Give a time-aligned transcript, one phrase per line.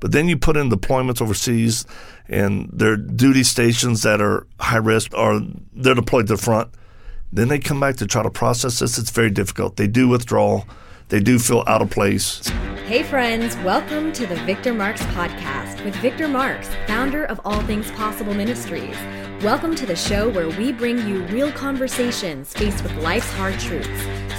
[0.00, 1.84] But then you put in deployments overseas
[2.28, 5.40] and their duty stations that are high risk or
[5.74, 6.70] they're deployed to the front.
[7.32, 8.98] Then they come back to try to process this.
[8.98, 9.76] It's very difficult.
[9.76, 10.64] They do withdraw.
[11.08, 12.48] They do feel out of place.
[12.86, 17.90] Hey, friends, welcome to the Victor Marx Podcast with Victor Marx, founder of All Things
[17.92, 18.96] Possible Ministries.
[19.42, 23.88] Welcome to the show where we bring you real conversations faced with life's hard truths,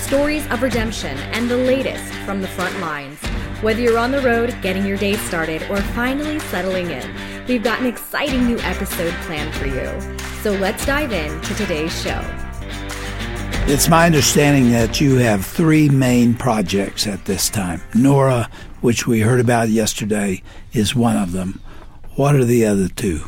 [0.01, 3.19] stories of redemption, and the latest from the front lines.
[3.61, 7.79] Whether you're on the road, getting your day started, or finally settling in, we've got
[7.79, 10.17] an exciting new episode planned for you.
[10.41, 12.19] So let's dive in to today's show.
[13.67, 17.83] It's my understanding that you have three main projects at this time.
[17.93, 18.49] Nora,
[18.81, 20.41] which we heard about yesterday,
[20.73, 21.61] is one of them.
[22.15, 23.25] What are the other two?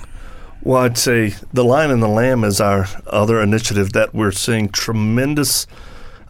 [0.64, 4.70] Well, I'd say the Lion and the Lamb is our other initiative that we're seeing
[4.70, 5.68] tremendous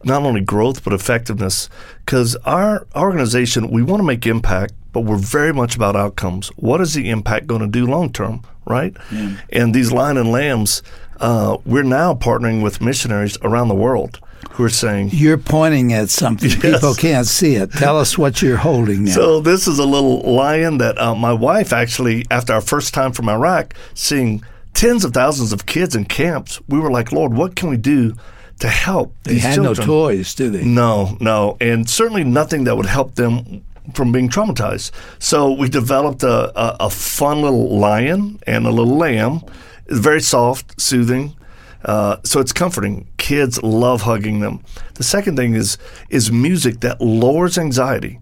[0.06, 1.70] not only growth but effectiveness.
[2.06, 6.50] Because our organization we want to make impact but we're very much about outcomes.
[6.50, 8.96] What is the impact going to do long term right?
[9.12, 9.38] Yeah.
[9.52, 10.82] and these lion and lambs
[11.20, 14.20] uh, we're now partnering with missionaries around the world
[14.52, 16.50] who are saying you're pointing at something.
[16.62, 16.62] Yes.
[16.62, 17.72] people can't see it.
[17.72, 19.12] Tell us what you're holding now.
[19.12, 23.12] So this is a little lion that uh, my wife actually after our first time
[23.14, 27.56] from iraq seeing tens of thousands of kids in camps we were like lord what
[27.56, 28.16] can we do
[28.64, 29.76] to help they had children.
[29.76, 30.64] no toys, do they?
[30.64, 34.92] No, no, and certainly nothing that would help them from being traumatized.
[35.20, 39.42] So we developed a, a, a fun little lion and a little lamb.
[39.88, 41.36] It's very soft, soothing.
[41.84, 43.10] Uh, so it's comforting.
[43.18, 44.64] Kids love hugging them.
[44.94, 45.78] The second thing is
[46.10, 48.22] is music that lowers anxiety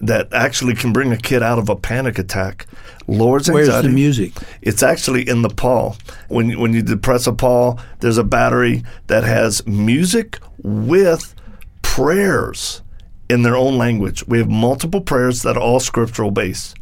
[0.00, 2.66] that actually can bring a kid out of a panic attack.
[3.06, 3.70] Lowers anxiety.
[3.70, 4.32] Where's the music?
[4.62, 5.94] It's actually in the paw.
[6.28, 11.34] When when you depress a paw, there's a battery that has music with
[11.82, 12.82] prayers
[13.28, 14.26] in their own language.
[14.26, 16.76] We have multiple prayers that are all scriptural based.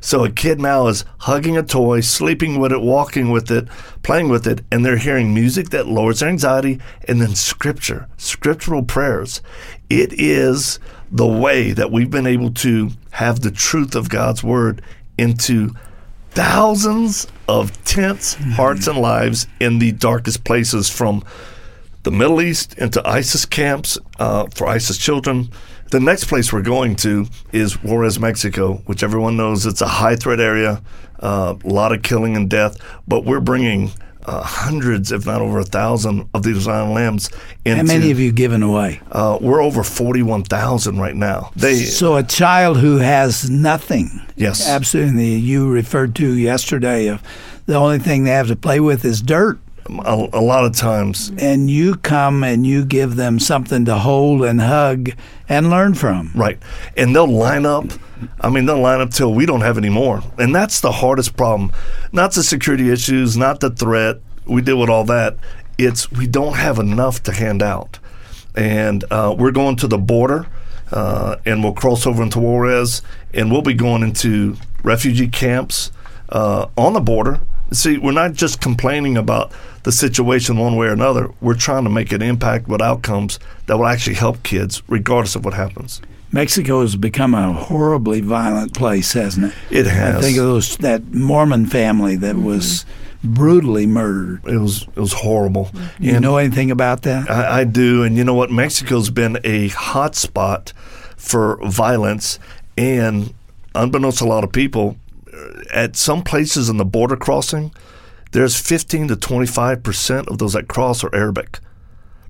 [0.00, 3.68] So a kid now is hugging a toy, sleeping with it, walking with it,
[4.02, 8.82] playing with it, and they're hearing music that lowers their anxiety and then scripture, scriptural
[8.82, 9.40] prayers.
[9.88, 10.78] It is
[11.10, 14.82] the way that we've been able to have the truth of God's word
[15.18, 15.74] into
[16.30, 21.24] thousands of tense hearts and lives in the darkest places from
[22.02, 25.50] the Middle East into ISIS camps uh, for ISIS children.
[25.90, 30.16] The next place we're going to is Juarez, Mexico, which everyone knows it's a high
[30.16, 30.82] threat area,
[31.20, 32.76] uh, a lot of killing and death,
[33.08, 33.92] but we're bringing
[34.26, 37.30] uh, hundreds, if not over a thousand, of these lion lambs.
[37.64, 39.00] Into, How many have you given away?
[39.10, 41.52] Uh, we're over forty-one thousand right now.
[41.56, 44.10] They so a child who has nothing.
[44.36, 45.36] Yes, absolutely.
[45.36, 47.22] You referred to yesterday of
[47.66, 49.58] the only thing they have to play with is dirt.
[49.88, 51.32] A, a, lot of times.
[51.38, 55.10] And you come and you give them something to hold and hug
[55.48, 56.32] and learn from.
[56.34, 56.58] Right.
[56.96, 57.92] And they'll line up
[58.40, 60.22] I mean, they'll line up till we don't have any more.
[60.38, 61.72] And that's the hardest problem.
[62.12, 64.20] Not the security issues, not the threat.
[64.46, 65.36] We deal with all that.
[65.78, 67.98] It's we don't have enough to hand out.
[68.54, 70.46] And uh, we're going to the border,
[70.90, 73.02] uh, and we'll cross over into Juarez,
[73.34, 75.92] and we'll be going into refugee camps
[76.30, 77.40] uh, on the border.
[77.72, 81.30] See, we're not just complaining about the situation one way or another.
[81.40, 85.44] We're trying to make an impact with outcomes that will actually help kids, regardless of
[85.44, 86.00] what happens.
[86.32, 89.54] Mexico has become a horribly violent place, hasn't it?
[89.70, 90.16] It has.
[90.16, 92.44] I think of those that Mormon family that mm-hmm.
[92.44, 92.84] was
[93.22, 94.44] brutally murdered.
[94.44, 95.70] It was it was horrible.
[95.98, 97.30] You and know anything about that?
[97.30, 98.50] I, I, do, and you know what?
[98.50, 100.72] Mexico's been a hot spot
[101.16, 102.38] for violence,
[102.76, 103.32] and
[103.74, 104.96] unbeknownst to a lot of people,
[105.72, 107.72] at some places in the border crossing,
[108.32, 111.60] there's 15 to 25 percent of those that cross are Arabic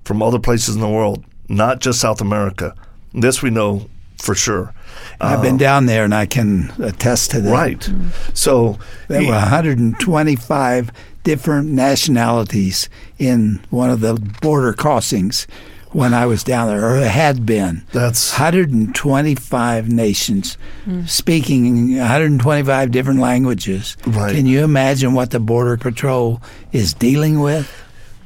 [0.03, 2.73] from other places in the world, not just South America.
[3.13, 4.73] This we know for sure.
[5.21, 7.51] I've been uh, down there and I can attest to that.
[7.51, 7.79] Right.
[7.79, 8.09] Mm-hmm.
[8.33, 10.91] So there were 125
[11.23, 12.89] different nationalities
[13.19, 15.45] in one of the border crossings
[15.91, 17.83] when I was down there, or had been.
[17.93, 21.07] That's 125 nations mm.
[21.07, 23.97] speaking 125 different languages.
[24.05, 24.35] Right.
[24.35, 26.41] Can you imagine what the Border Patrol
[26.71, 27.71] is dealing with?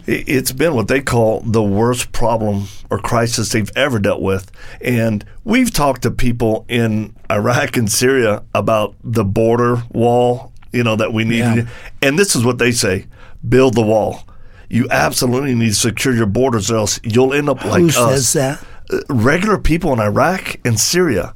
[0.07, 4.51] it's been what they call the worst problem or crisis they've ever dealt with.
[4.81, 10.95] And we've talked to people in Iraq and Syria about the border wall, you know,
[10.95, 11.39] that we need.
[11.39, 11.67] Yeah.
[12.01, 13.05] And this is what they say
[13.47, 14.23] build the wall.
[14.71, 17.95] You absolutely need to secure your borders, or else you'll end up like Who us.
[17.95, 18.65] Who says that?
[18.89, 21.35] Uh, regular people in Iraq and Syria.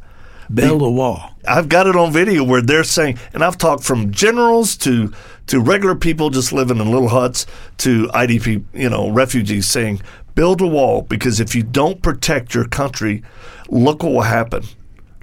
[0.54, 1.32] Build a wall.
[1.46, 5.12] I've got it on video where they're saying, and I've talked from generals to
[5.48, 7.46] to regular people just living in little huts
[7.80, 10.02] to IDP, you know, refugees saying,
[10.34, 13.22] build a wall because if you don't protect your country,
[13.68, 14.64] look what will happen.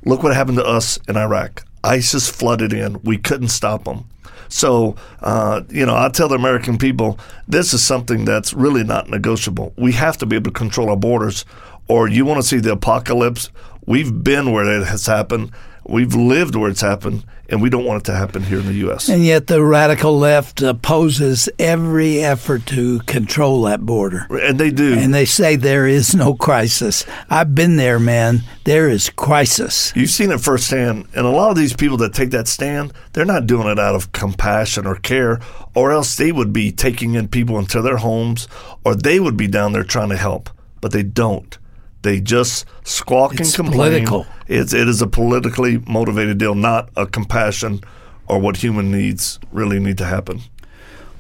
[0.05, 1.65] Look what happened to us in Iraq.
[1.83, 3.03] ISIS flooded in.
[3.03, 4.05] We couldn't stop them.
[4.53, 7.19] So, uh, you know, I tell the American people
[7.49, 9.73] this is something that's really not negotiable.
[9.77, 11.47] We have to be able to control our borders,
[11.89, 13.51] or you want to see the apocalypse.
[13.87, 15.53] We've been where it has happened.
[15.87, 18.75] We've lived where it's happened, and we don't want it to happen here in the
[18.75, 19.09] U.S.
[19.09, 24.27] And yet, the radical left opposes every effort to control that border.
[24.31, 24.95] And they do.
[24.95, 27.05] And they say there is no crisis.
[27.29, 28.43] I've been there, man.
[28.65, 29.93] There is crisis.
[29.97, 31.09] You've seen it firsthand.
[31.15, 33.95] And a lot of these people that take that stand, they're not doing it out
[33.95, 35.41] of compassion or care,
[35.75, 38.47] or else they would be taking in people into their homes,
[38.85, 40.49] or they would be down there trying to help.
[40.81, 41.59] But they don't.
[42.03, 43.91] They just squawk It's and complain.
[43.93, 44.27] political.
[44.49, 47.81] It's it is a politically motivated deal, not a compassion
[48.27, 50.41] or what human needs really need to happen.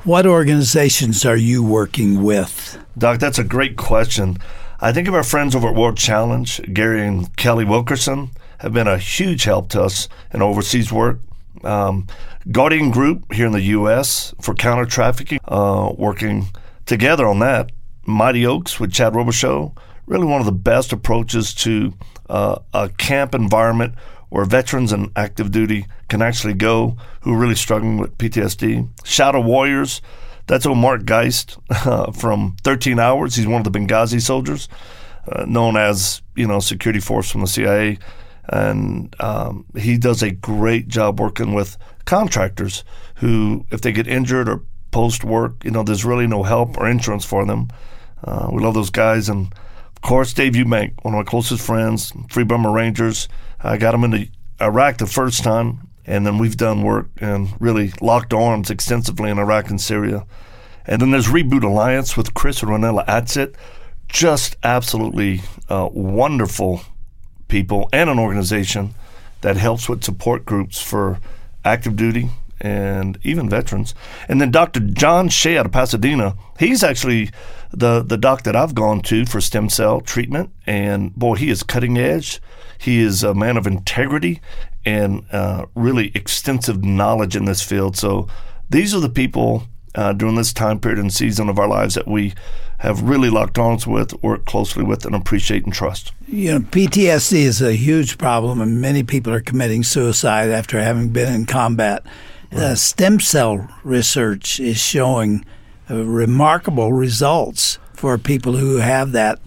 [0.05, 2.79] What organizations are you working with?
[2.99, 4.37] Doc, that's a great question.
[4.81, 8.89] I think of our friends over at World Challenge, Gary and Kelly Wilkerson, have been
[8.89, 11.21] a huge help to us in overseas work.
[11.63, 12.09] Um,
[12.51, 14.35] Guardian Group here in the U.S.
[14.41, 16.49] for counter trafficking, uh, working
[16.87, 17.71] together on that.
[18.05, 19.73] Mighty Oaks with Chad Robichaux,
[20.07, 21.95] really one of the best approaches to
[22.29, 23.95] uh, a camp environment
[24.29, 28.89] where veterans and active duty can actually go who are really struggling with PTSD.
[29.05, 30.01] Shadow Warriors,
[30.47, 33.37] that's old Mark Geist uh, from 13 Hours.
[33.37, 34.69] He's one of the Benghazi soldiers,
[35.31, 37.99] uh, known as you know security force from the CIA,
[38.49, 42.85] and um, he does a great job working with contractors
[43.17, 46.89] who, if they get injured or post work, you know, there's really no help or
[46.89, 47.69] insurance for them.
[48.25, 49.53] Uh, we love those guys, and
[50.03, 53.29] of course, Dave Eubank, one of my closest friends, Free Burma Rangers.
[53.61, 54.27] I got him into
[54.61, 59.39] Iraq the first time, and then we've done work and really locked arms extensively in
[59.39, 60.27] Iraq and Syria.
[60.87, 63.55] And then there's Reboot Alliance with Chris and Ronella Atzit.
[64.09, 66.83] Just absolutely uh, wonderful
[67.47, 68.95] people and an organization
[69.43, 71.21] that helps with support groups for
[71.65, 72.29] active duty
[72.63, 73.95] and even veterans.
[74.29, 74.81] And then Dr.
[74.81, 77.31] John Shea out of Pasadena, he's actually
[77.73, 80.51] the, the doc that I've gone to for stem cell treatment.
[80.67, 82.41] And boy, he is cutting edge.
[82.79, 84.41] He is a man of integrity
[84.85, 87.97] and uh, really extensive knowledge in this field.
[87.97, 88.29] So
[88.71, 92.09] these are the people uh, during this time period and season of our lives that
[92.09, 92.33] we
[92.79, 96.13] have really locked arms with, work closely with, and appreciate and trust.
[96.27, 101.11] You know, PTSD is a huge problem, and many people are committing suicide after having
[101.11, 102.05] been in combat.
[102.55, 105.45] Uh, stem cell research is showing
[105.91, 109.41] uh, remarkable results for people who have that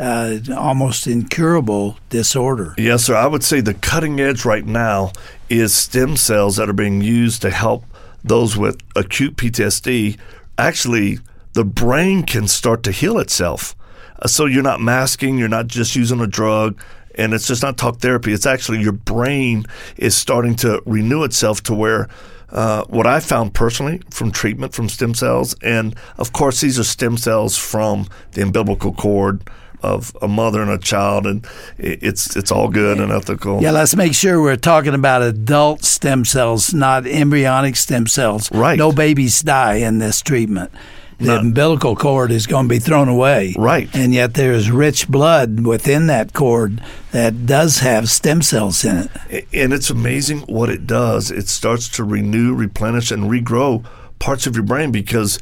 [0.00, 2.74] uh, almost incurable disorder.
[2.76, 3.14] Yes, sir.
[3.14, 5.12] I would say the cutting edge right now
[5.48, 7.84] is stem cells that are being used to help
[8.24, 10.18] those with acute PTSD.
[10.56, 11.18] Actually,
[11.52, 13.76] the brain can start to heal itself.
[14.20, 16.80] Uh, so you're not masking, you're not just using a drug,
[17.14, 18.32] and it's just not talk therapy.
[18.32, 19.64] It's actually your brain
[19.96, 22.08] is starting to renew itself to where.
[22.50, 26.84] Uh, what I found personally from treatment from stem cells, and of course, these are
[26.84, 29.42] stem cells from the umbilical cord
[29.82, 31.46] of a mother and a child, and
[31.78, 33.62] it's it's all good and ethical.
[33.62, 38.50] Yeah, let's make sure we're talking about adult stem cells, not embryonic stem cells.
[38.50, 38.78] Right.
[38.78, 40.72] No babies die in this treatment.
[41.18, 41.46] The None.
[41.46, 43.54] umbilical cord is going to be thrown away.
[43.58, 43.88] Right.
[43.92, 46.80] And yet there's rich blood within that cord
[47.10, 49.46] that does have stem cells in it.
[49.52, 51.32] And it's amazing what it does.
[51.32, 53.84] It starts to renew, replenish, and regrow
[54.20, 55.40] parts of your brain because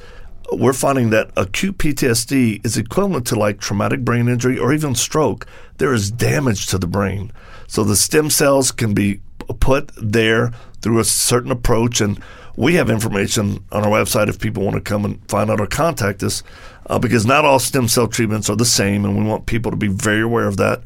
[0.52, 5.46] we're finding that acute PTSD is equivalent to like traumatic brain injury or even stroke.
[5.76, 7.32] There is damage to the brain.
[7.66, 9.20] So the stem cells can be
[9.60, 12.00] put there through a certain approach.
[12.00, 12.20] And
[12.56, 15.66] we have information on our website if people want to come and find out or
[15.66, 16.42] contact us
[16.86, 19.04] uh, because not all stem cell treatments are the same.
[19.04, 20.82] And we want people to be very aware of that.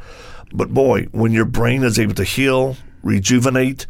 [0.53, 3.87] But boy, when your brain is able to heal, rejuvenate,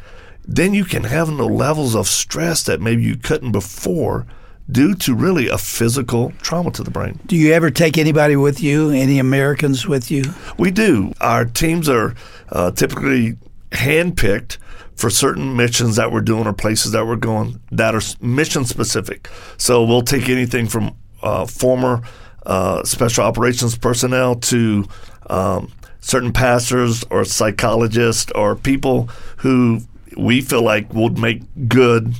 [0.47, 4.27] then you can have no levels of stress that maybe you couldn't before
[4.71, 7.19] due to really a physical trauma to the brain.
[7.27, 8.91] Do you ever take anybody with you?
[8.91, 10.25] Any Americans with you?
[10.59, 11.13] We do.
[11.21, 12.15] Our teams are
[12.51, 13.37] uh, typically
[13.73, 14.59] handpicked
[15.01, 19.29] for certain missions that we're doing or places that we're going that are mission specific.
[19.57, 22.03] So we'll take anything from uh, former
[22.45, 24.87] uh, special operations personnel to
[25.29, 29.81] um, certain pastors or psychologists or people who
[30.17, 32.15] we feel like would make good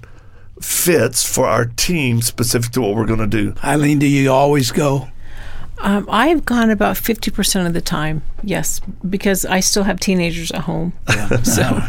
[0.61, 3.55] fits for our team specific to what we're going to do.
[3.63, 5.09] Eileen, do you always go?
[5.79, 10.63] Um, I've gone about 50% of the time, yes, because I still have teenagers at
[10.63, 10.93] home.
[11.43, 11.83] so,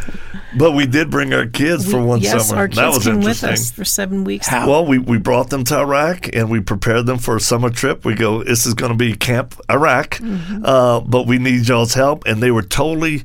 [0.57, 2.61] But we did bring our kids for one yes, summer.
[2.61, 3.49] our that kids was came with interesting.
[3.51, 4.47] us for seven weeks.
[4.47, 4.69] How?
[4.69, 8.03] Well, we, we brought them to Iraq and we prepared them for a summer trip.
[8.03, 10.65] We go, this is going to be Camp Iraq, Mm-hmm.
[10.65, 12.25] uh, but we need y'all's help.
[12.25, 13.23] And they were totally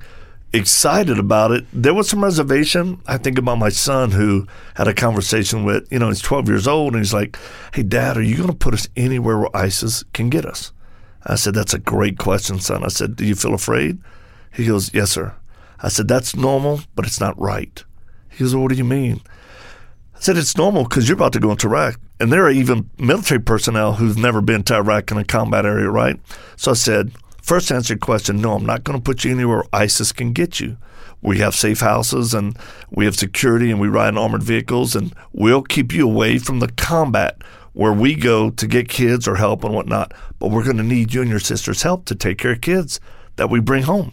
[0.52, 1.66] excited about it.
[1.72, 3.00] There was some reservation.
[3.06, 6.66] I think about my son who had a conversation with, you know, he's 12 years
[6.68, 7.36] old and he's like,
[7.74, 10.72] Hey, dad, are you going to put us anywhere where ISIS can get us?
[11.26, 12.84] I said, That's a great question, son.
[12.84, 13.98] I said, Do you feel afraid?
[14.52, 15.34] He goes, Yes, sir.
[15.80, 17.84] I said, That's normal, but it's not right.
[18.30, 19.20] He goes, well, What do you mean?
[20.14, 22.00] I said, It's normal because you're about to go into Iraq.
[22.18, 25.90] And there are even military personnel who've never been to Iraq in a combat area,
[25.90, 26.18] right?
[26.56, 29.64] So I said, First, answer your question no, I'm not going to put you anywhere
[29.72, 30.76] ISIS can get you.
[31.22, 32.58] We have safe houses and
[32.90, 36.60] we have security and we ride in armored vehicles and we'll keep you away from
[36.60, 37.42] the combat
[37.72, 40.12] where we go to get kids or help and whatnot.
[40.38, 43.00] But we're going to need you and your sister's help to take care of kids
[43.36, 44.12] that we bring home.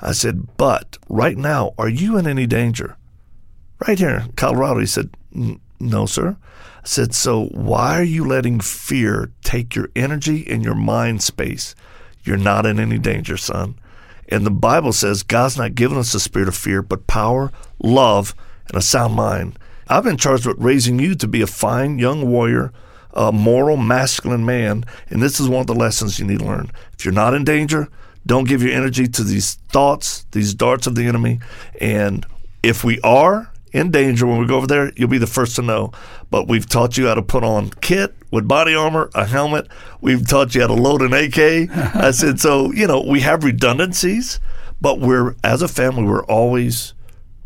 [0.00, 2.96] I said, but right now, are you in any danger?
[3.86, 4.80] Right here in Colorado.
[4.80, 5.10] He said,
[5.80, 6.36] no, sir.
[6.82, 11.74] I said, so why are you letting fear take your energy and your mind space?
[12.24, 13.76] You're not in any danger, son.
[14.28, 17.50] And the Bible says God's not given us a spirit of fear, but power,
[17.82, 18.34] love,
[18.68, 19.58] and a sound mind.
[19.88, 22.72] I've been charged with raising you to be a fine young warrior,
[23.14, 26.70] a moral, masculine man, and this is one of the lessons you need to learn.
[26.92, 27.88] If you're not in danger,
[28.26, 31.40] don't give your energy to these thoughts, these darts of the enemy.
[31.80, 32.26] And
[32.62, 35.62] if we are, in danger when we go over there, you'll be the first to
[35.62, 35.92] know.
[36.30, 39.68] But we've taught you how to put on kit with body armor, a helmet.
[40.00, 41.70] We've taught you how to load an AK.
[41.96, 44.40] I said, so, you know, we have redundancies,
[44.80, 46.94] but we're, as a family, we're always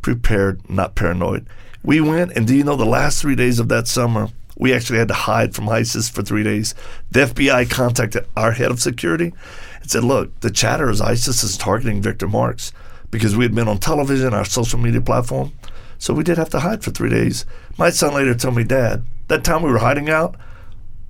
[0.00, 1.46] prepared, not paranoid.
[1.84, 4.98] We went, and do you know the last three days of that summer, we actually
[4.98, 6.74] had to hide from ISIS for three days.
[7.10, 9.32] The FBI contacted our head of security
[9.82, 12.72] and said, look, the chatter is ISIS is targeting Victor Marx
[13.10, 15.52] because we had been on television, our social media platform.
[15.98, 17.44] So we did have to hide for three days.
[17.78, 20.34] My son later told me, Dad, that time we were hiding out,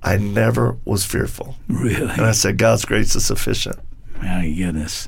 [0.03, 1.55] I never was fearful.
[1.67, 2.11] Really?
[2.11, 3.79] And I said, God's grace is sufficient.
[4.21, 5.07] My goodness.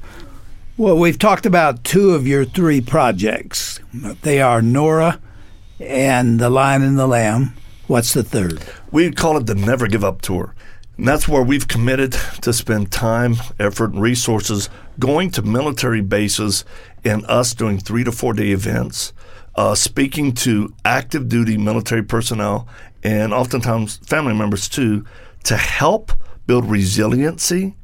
[0.77, 3.79] Well, we've talked about two of your three projects.
[3.93, 5.19] They are Nora
[5.79, 7.53] and The Lion and the Lamb.
[7.87, 8.63] What's the third?
[8.91, 10.54] We call it the Never Give Up Tour.
[10.97, 16.63] And that's where we've committed to spend time, effort, and resources going to military bases
[17.03, 19.13] and us doing three to four day events
[19.55, 22.67] uh, speaking to active duty military personnel
[23.03, 25.05] and oftentimes family members too
[25.43, 26.11] to help
[26.47, 27.75] build resiliency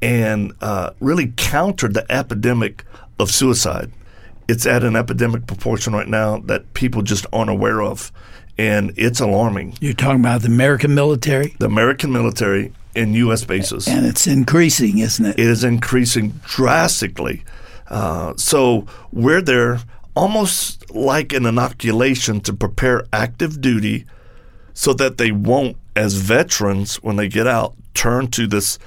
[0.00, 2.84] and uh, really counter the epidemic
[3.18, 3.90] of suicide.
[4.48, 8.12] It's at an epidemic proportion right now that people just aren't aware of,
[8.58, 9.76] and it's alarming.
[9.80, 11.54] You're talking about the American military?
[11.58, 13.44] The American military in U.S.
[13.44, 13.88] bases.
[13.88, 15.38] And it's increasing, isn't it?
[15.38, 17.44] It is increasing drastically.
[17.88, 19.80] Uh, so we're there
[20.14, 24.04] almost like an inoculation to prepare active duty
[24.74, 28.78] so that they won't, as veterans, when they get out, turn to this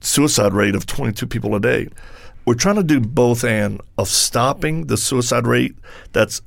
[0.00, 1.88] suicide rate of 22 people a day.
[2.44, 5.74] We're trying to do both and of stopping the suicide rate
[6.12, 6.42] that's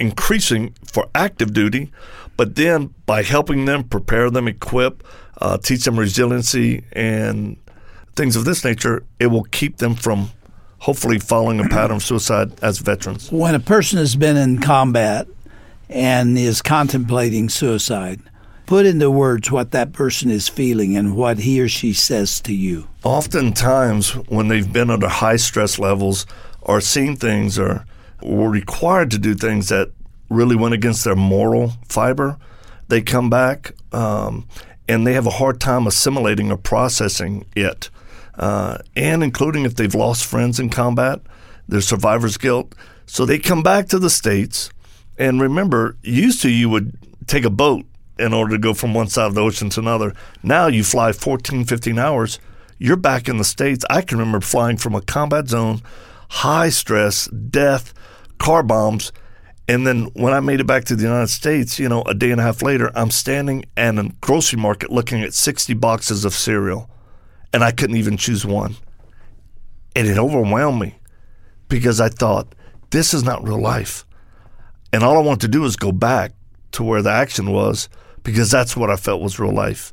[0.00, 1.92] increasing for active duty,
[2.36, 5.04] but then by helping them prepare them, equip,
[5.38, 7.56] uh, teach them resiliency and
[8.16, 10.30] things of this nature, it will keep them from
[10.78, 13.30] hopefully following a pattern of suicide as veterans.
[13.30, 15.28] When a person has been in combat
[15.88, 18.20] and is contemplating suicide,
[18.66, 22.54] put into words what that person is feeling and what he or she says to
[22.54, 22.88] you.
[23.04, 26.24] Oftentimes, when they've been under high stress levels
[26.62, 27.84] or seen things or
[28.22, 29.90] were required to do things that
[30.28, 32.38] really went against their moral fiber,
[32.88, 34.46] they come back um,
[34.88, 37.90] and they have a hard time assimilating or processing it
[38.40, 41.20] uh, and including if they've lost friends in combat,
[41.68, 42.74] their survivor's guilt.
[43.06, 44.70] So they come back to the States.
[45.18, 46.96] And remember, used to you would
[47.26, 47.84] take a boat
[48.18, 50.14] in order to go from one side of the ocean to another.
[50.42, 52.38] Now you fly 14, 15 hours.
[52.78, 53.84] You're back in the States.
[53.90, 55.82] I can remember flying from a combat zone,
[56.30, 57.92] high stress, death,
[58.38, 59.12] car bombs.
[59.68, 62.30] And then when I made it back to the United States, you know, a day
[62.30, 66.32] and a half later, I'm standing at a grocery market looking at 60 boxes of
[66.32, 66.88] cereal
[67.52, 68.76] and I couldn't even choose one.
[69.94, 70.94] And it overwhelmed me
[71.68, 72.54] because I thought,
[72.90, 74.04] this is not real life.
[74.92, 76.32] And all I want to do is go back
[76.72, 77.88] to where the action was
[78.22, 79.92] because that's what I felt was real life.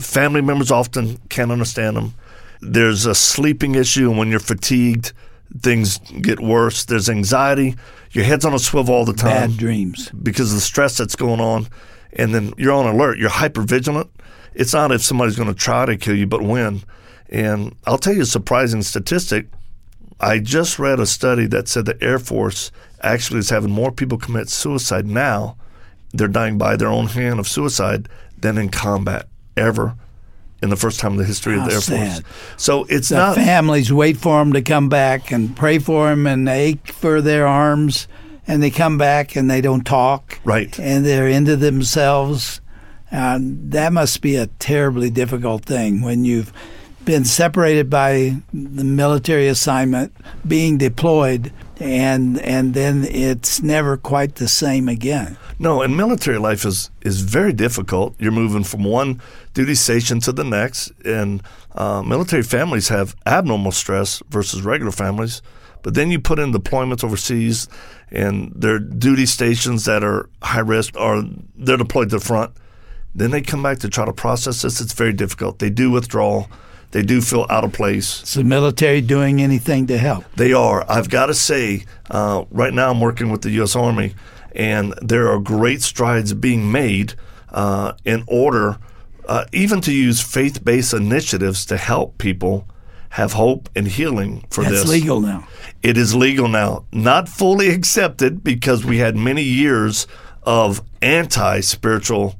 [0.00, 2.14] Family members often can't understand them.
[2.60, 5.12] There's a sleeping issue, and when you're fatigued,
[5.60, 6.84] things get worse.
[6.84, 7.76] There's anxiety.
[8.12, 9.50] Your head's on a swivel all the time.
[9.50, 10.10] Bad dreams.
[10.10, 11.68] Because of the stress that's going on.
[12.12, 13.18] And then you're on alert.
[13.18, 14.10] You're hyper vigilant
[14.54, 16.82] it's not if somebody's going to try to kill you, but when.
[17.28, 19.48] And I'll tell you a surprising statistic.
[20.20, 22.70] I just read a study that said the Air Force
[23.02, 25.56] actually is having more people commit suicide now.
[26.12, 28.08] They're dying by their own hand of suicide
[28.38, 29.96] than in combat ever
[30.64, 32.24] in the first time in the history of the Air sad.
[32.24, 32.54] Force.
[32.56, 36.26] So it's The not families wait for them to come back and pray for them
[36.26, 38.08] and ache for their arms,
[38.46, 40.40] and they come back and they don't talk.
[40.42, 40.76] Right.
[40.80, 42.60] And they're into themselves.
[43.12, 46.52] Uh, that must be a terribly difficult thing when you've
[47.04, 50.14] been separated by the military assignment,
[50.46, 55.36] being deployed, and and then it's never quite the same again.
[55.58, 58.14] No, and military life is is very difficult.
[58.18, 59.20] You're moving from one
[59.52, 61.42] duty station to the next, and
[61.74, 65.42] uh, military families have abnormal stress versus regular families.
[65.82, 67.68] But then you put in deployments overseas,
[68.10, 71.24] and their duty stations that are high risk, or
[71.56, 72.56] they're deployed to the front.
[73.14, 74.80] Then they come back to try to process this.
[74.80, 75.58] It's very difficult.
[75.58, 76.46] They do withdraw.
[76.94, 78.22] They do feel out of place.
[78.22, 80.24] Is the military doing anything to help?
[80.36, 80.88] They are.
[80.88, 83.74] I've got to say, uh, right now I'm working with the U.S.
[83.74, 84.14] Army,
[84.54, 87.14] and there are great strides being made
[87.50, 88.78] uh, in order
[89.26, 92.68] uh, even to use faith based initiatives to help people
[93.10, 94.82] have hope and healing for That's this.
[94.82, 95.48] It's legal now.
[95.82, 96.84] It is legal now.
[96.92, 100.06] Not fully accepted because we had many years
[100.44, 102.36] of anti spiritual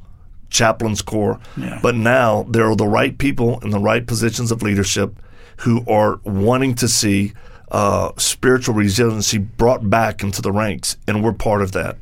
[0.55, 1.39] chaplains corps.
[1.57, 1.81] Yeah.
[1.83, 5.15] But now there are the right people in the right positions of leadership
[5.59, 7.33] who are wanting to see
[7.71, 11.99] uh, spiritual resiliency brought back into the ranks, and we're part of that.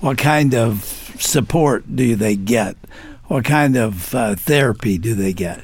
[0.00, 0.84] What kind of
[1.18, 2.76] support do they get?
[3.26, 5.60] What kind of uh, therapy do they get?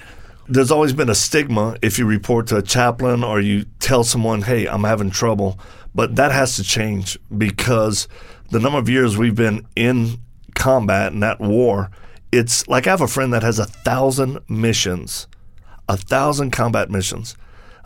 [0.48, 4.40] there's always been a stigma if you report to a chaplain or you tell someone,
[4.42, 5.60] hey, I'm having trouble.
[5.94, 8.08] But that has to change because
[8.50, 10.18] the number of years we've been in
[10.58, 11.90] combat and that war,
[12.30, 15.26] it's like I have a friend that has a thousand missions,
[15.88, 17.36] a thousand combat missions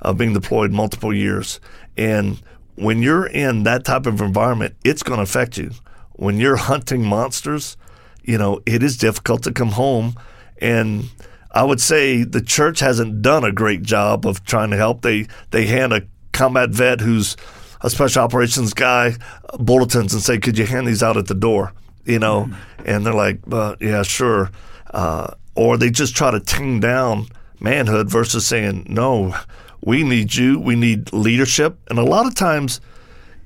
[0.00, 1.60] uh, being deployed multiple years.
[1.96, 2.42] And
[2.74, 5.70] when you're in that type of environment, it's going to affect you.
[6.14, 7.76] When you're hunting monsters,
[8.24, 10.16] you know, it is difficult to come home
[10.62, 11.10] and
[11.50, 15.02] I would say the church hasn't done a great job of trying to help.
[15.02, 16.02] They they hand a
[16.32, 17.36] combat vet who's
[17.82, 19.16] a special operations guy
[19.58, 21.72] bulletins and say, "Could you hand these out at the door?"
[22.04, 22.50] You know,
[22.84, 24.50] and they're like, well, "Yeah, sure."
[24.90, 27.26] Uh, or they just try to tame down
[27.60, 29.34] manhood versus saying, "No,
[29.82, 30.58] we need you.
[30.58, 32.80] We need leadership." And a lot of times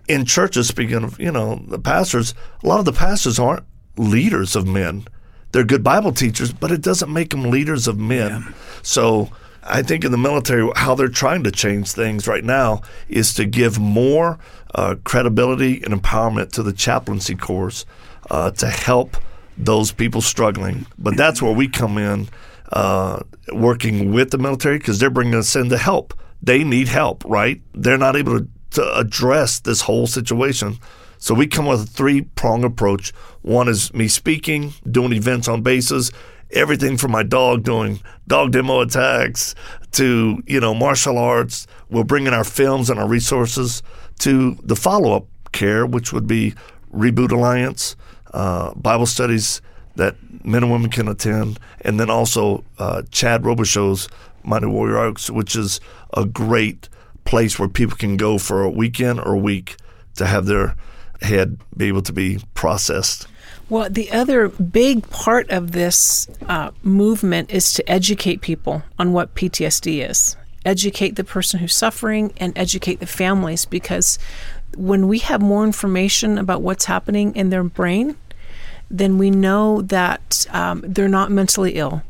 [0.09, 3.65] in churches, speaking of you know the pastors, a lot of the pastors aren't
[3.97, 5.07] leaders of men
[5.57, 8.55] they're good Bible teachers, but it doesn't make them leaders of men.
[8.83, 9.31] So
[9.63, 13.47] I think in the military, how they're trying to change things right now is to
[13.47, 14.39] give more
[14.75, 17.87] uh, credibility and empowerment to the chaplaincy corps
[18.31, 19.17] uh, to help
[19.57, 20.87] those people struggling.
[20.99, 22.29] But that's where we come in,
[22.73, 23.21] uh,
[23.53, 26.15] working with the military because they're bringing us in to help.
[26.43, 27.61] They need help, right?
[27.75, 30.79] They're not able to, to address this whole situation.
[31.19, 33.13] So we come with a three prong approach.
[33.43, 36.13] One is me speaking, doing events on bases,
[36.51, 39.55] everything from my dog doing dog demo attacks
[39.93, 41.67] to, you know, martial arts.
[41.89, 43.83] We'll bring in our films and our resources
[44.21, 46.55] to the follow up care, which would be
[46.93, 47.97] Reboot Alliance,
[48.33, 49.61] uh, Bible studies
[49.97, 54.09] that men and women can attend, and then also uh, Chad Robichaux's
[54.45, 55.81] Mighty Warrior Arcs, which is
[56.15, 56.89] a great
[57.25, 59.77] place where people can go for a weekend or a week
[60.15, 60.77] to have their
[61.23, 63.27] head be able to be processed.
[63.69, 69.35] Well, the other big part of this uh, movement is to educate people on what
[69.35, 74.21] PTSD is, educate the person who's suffering, and educate the families because
[74.77, 78.17] when we have more information about what's happening in their brain,
[78.91, 82.03] then we know that um, they're not mentally ill.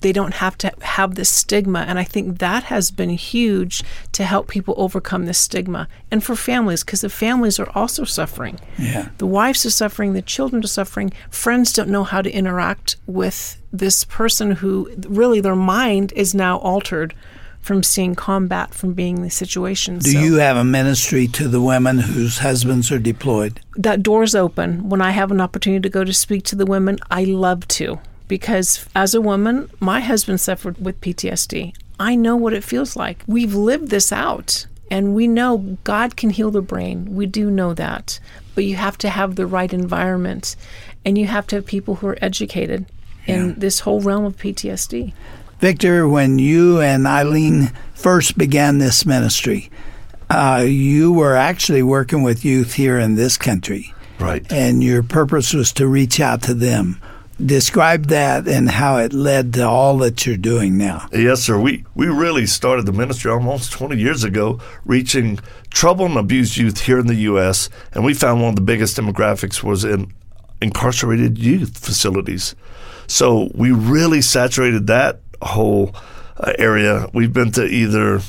[0.00, 1.80] They don't have to have this stigma.
[1.80, 5.88] And I think that has been huge to help people overcome this stigma.
[6.10, 8.60] And for families, because the families are also suffering.
[8.78, 9.08] Yeah.
[9.16, 11.10] The wives are suffering, the children are suffering.
[11.30, 16.58] Friends don't know how to interact with this person who really their mind is now
[16.58, 17.14] altered
[17.64, 19.98] from seeing combat, from being in the situation.
[19.98, 23.58] Do So you have a ministry to the women whose husbands are deployed?
[23.76, 24.88] that door's open.
[24.90, 27.98] When I have an opportunity to go to speak to the women, I love to
[28.28, 31.74] because as a woman, my husband suffered with PTSD.
[31.98, 33.24] I know what it feels like.
[33.26, 37.14] We've lived this out and we know God can heal the brain.
[37.16, 38.20] We do know that.
[38.54, 40.54] But you have to have the right environment
[41.04, 42.84] and you have to have people who are educated
[43.26, 45.14] in this whole realm of PTSD.
[45.64, 49.70] Victor, when you and Eileen first began this ministry,
[50.28, 54.44] uh, you were actually working with youth here in this country, Right.
[54.52, 57.00] and your purpose was to reach out to them.
[57.42, 61.08] Describe that and how it led to all that you're doing now.
[61.14, 61.58] Yes, sir.
[61.58, 65.38] We we really started the ministry almost 20 years ago, reaching
[65.70, 67.70] troubled and abused youth here in the U.S.
[67.94, 70.12] And we found one of the biggest demographics was in
[70.60, 72.54] incarcerated youth facilities.
[73.06, 75.94] So we really saturated that whole
[76.36, 77.08] uh, area.
[77.12, 78.20] We've been to either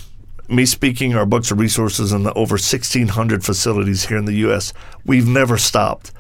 [0.48, 4.74] me speaking our books or resources in the over 1,600 facilities here in the U.S.
[5.06, 6.12] We've never stopped.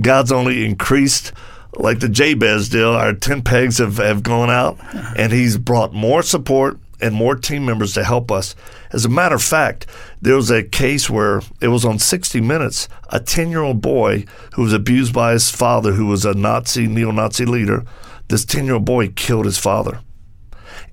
[0.00, 1.32] God's only increased
[1.74, 4.78] like the Jabez deal, our 10 pegs have, have gone out,
[5.16, 8.56] and he's brought more support and more team members to help us.
[8.90, 9.86] As a matter of fact,
[10.20, 14.24] there was a case where it was on 60 Minutes, a 10 year old boy
[14.54, 17.84] who was abused by his father, who was a Nazi, neo Nazi leader.
[18.28, 20.00] This 10 year old boy killed his father.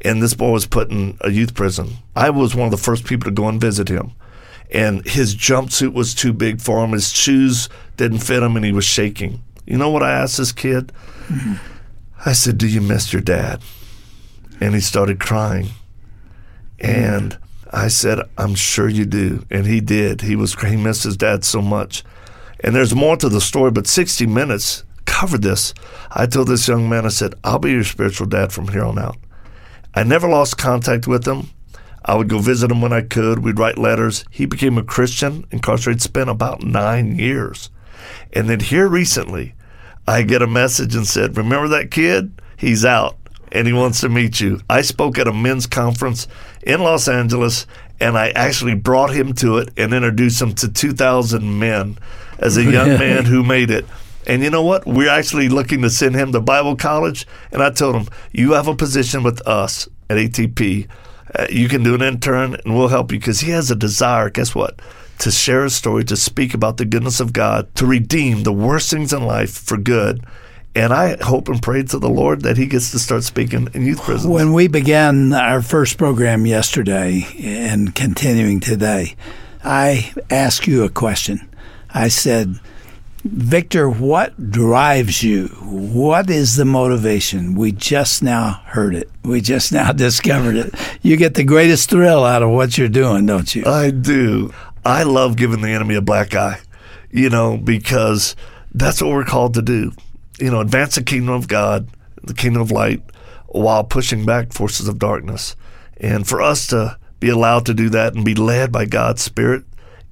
[0.01, 1.93] And this boy was put in a youth prison.
[2.15, 4.11] I was one of the first people to go and visit him.
[4.71, 8.71] And his jumpsuit was too big for him, his shoes didn't fit him, and he
[8.71, 9.41] was shaking.
[9.65, 10.91] You know what I asked this kid?
[11.27, 11.55] Mm-hmm.
[12.25, 13.61] I said, Do you miss your dad?
[14.59, 15.69] And he started crying.
[16.79, 17.37] And
[17.71, 19.45] I said, I'm sure you do.
[19.51, 20.21] And he did.
[20.21, 22.03] He was he missed his dad so much.
[22.61, 25.73] And there's more to the story, but 60 Minutes covered this.
[26.11, 28.97] I told this young man, I said, I'll be your spiritual dad from here on
[28.97, 29.17] out.
[29.95, 31.49] I never lost contact with him.
[32.03, 33.39] I would go visit him when I could.
[33.39, 34.25] We'd write letters.
[34.29, 37.69] He became a Christian, incarcerated, spent about nine years.
[38.33, 39.55] And then here recently,
[40.07, 42.39] I get a message and said, Remember that kid?
[42.57, 43.17] He's out
[43.51, 44.59] and he wants to meet you.
[44.69, 46.27] I spoke at a men's conference
[46.61, 47.65] in Los Angeles
[47.99, 51.97] and I actually brought him to it and introduced him to 2,000 men
[52.37, 53.85] as a young man who made it.
[54.27, 54.85] And you know what?
[54.85, 57.27] We're actually looking to send him to Bible college.
[57.51, 60.87] And I told him, You have a position with us at ATP.
[61.37, 64.29] Uh, you can do an intern and we'll help you because he has a desire.
[64.29, 64.79] Guess what?
[65.19, 68.89] to share a story, to speak about the goodness of God, to redeem the worst
[68.91, 70.25] things in life for good.
[70.75, 73.85] And I hope and pray to the Lord that he gets to start speaking in
[73.85, 74.31] youth prisons.
[74.31, 79.15] When we began our first program yesterday and continuing today,
[79.63, 81.49] I asked you a question.
[81.93, 82.59] I said,
[83.27, 85.47] Victor, what drives you?
[85.63, 87.55] What is the motivation?
[87.55, 89.09] We just now heard it.
[89.23, 90.75] We just now discovered it.
[91.01, 93.65] You get the greatest thrill out of what you're doing, don't you?
[93.65, 94.53] I do.
[94.85, 96.59] I love giving the enemy a black eye,
[97.09, 98.35] you know, because
[98.75, 99.91] that's what we're called to do.
[100.39, 101.89] You know, advance the kingdom of God,
[102.21, 103.01] the kingdom of light,
[103.47, 105.55] while pushing back forces of darkness.
[105.97, 109.63] And for us to be allowed to do that and be led by God's Spirit,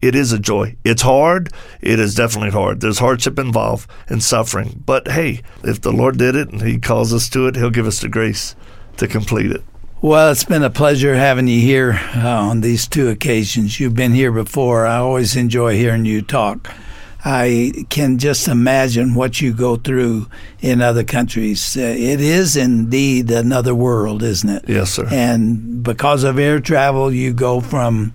[0.04, 0.76] it is a joy.
[0.84, 1.50] It's hard.
[1.80, 2.82] It is definitely hard.
[2.82, 4.84] There's hardship involved and suffering.
[4.86, 7.88] But hey, if the Lord did it and He calls us to it, He'll give
[7.88, 8.54] us the grace
[8.98, 9.64] to complete it.
[10.02, 13.80] Well, it's been a pleasure having you here uh, on these two occasions.
[13.80, 14.86] You've been here before.
[14.86, 16.70] I always enjoy hearing you talk.
[17.24, 20.28] I can just imagine what you go through
[20.60, 21.78] in other countries.
[21.78, 24.66] Uh, it is indeed another world, isn't it?
[24.68, 25.08] Yes, sir.
[25.10, 28.12] And because of air travel, you go from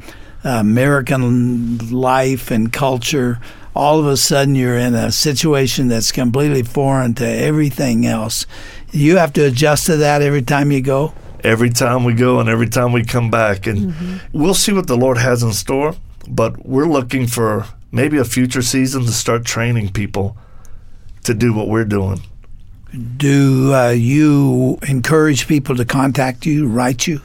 [0.49, 3.41] American life and culture.
[3.75, 8.47] All of a sudden, you're in a situation that's completely foreign to everything else.
[8.91, 11.13] You have to adjust to that every time you go
[11.45, 13.67] every time we go and every time we come back.
[13.67, 14.39] And mm-hmm.
[14.39, 15.95] we'll see what the Lord has in store,
[16.29, 20.37] but we're looking for maybe a future season to start training people
[21.25, 22.23] to do what we're doing.
[23.17, 27.21] Do uh, you encourage people to contact you, write you?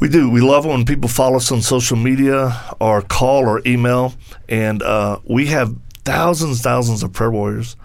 [0.00, 0.30] We do.
[0.30, 4.14] We love it when people follow us on social media or call or email.
[4.48, 7.76] And uh, we have thousands, thousands of prayer warriors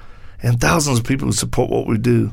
[0.42, 2.32] and thousands of people who support what we do.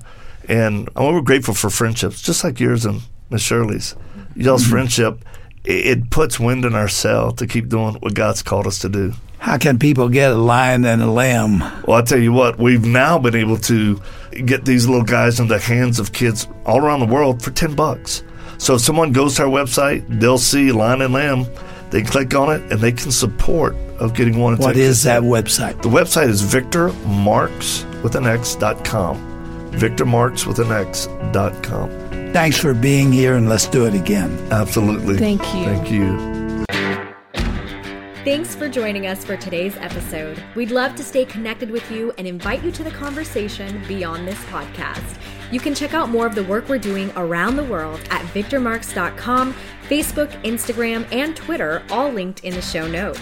[0.49, 3.97] And we're grateful for friendships, just like yours and Miss Shirley's.
[4.37, 4.71] Y'all's mm-hmm.
[4.71, 5.25] friendship,
[5.65, 9.15] it, puts wind in our sail to keep doing what God's called us to do.
[9.39, 11.61] How can people get a lion and a lamb?
[11.87, 14.01] Well, I tell you what, we've now been able to
[14.45, 17.75] get these little guys in the hands of kids all around the world for 10
[17.75, 18.23] bucks.
[18.63, 21.47] So if someone goes to our website, they'll see lion and lamb.
[21.91, 24.57] They click on it and they can support of getting one.
[24.57, 25.83] What is that website?
[25.83, 29.19] The website is victormarx with an X dot com.
[29.73, 31.91] Victormarx with an X dot com.
[32.33, 34.31] Thanks for being here, and let's do it again.
[34.53, 35.19] Absolutely.
[35.19, 35.65] Thank you.
[35.65, 36.65] Thank you.
[38.25, 40.41] Thanks for joining us for today's episode.
[40.55, 44.39] We'd love to stay connected with you and invite you to the conversation beyond this
[44.45, 45.19] podcast.
[45.53, 49.55] You can check out more of the work we're doing around the world at victormarx.com,
[49.87, 53.21] Facebook, Instagram, and Twitter, all linked in the show notes.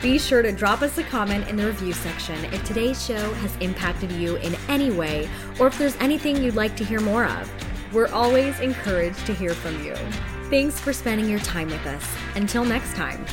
[0.00, 3.54] Be sure to drop us a comment in the review section if today's show has
[3.56, 5.28] impacted you in any way
[5.60, 7.92] or if there's anything you'd like to hear more of.
[7.92, 9.94] We're always encouraged to hear from you.
[10.48, 12.04] Thanks for spending your time with us.
[12.36, 13.24] Until next time.